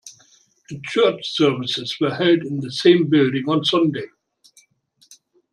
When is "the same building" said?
2.61-3.47